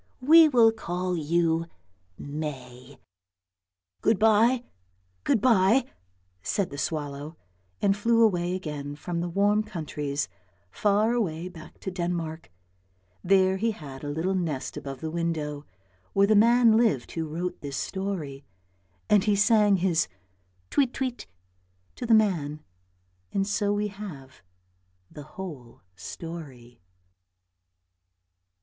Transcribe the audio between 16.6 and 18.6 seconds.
lived who wrote this story,